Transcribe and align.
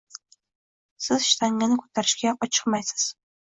Siz 1.07 1.27
shtangani 1.33 1.77
ko’tarishga 1.83 2.35
oshiqmaysiz. 2.49 3.07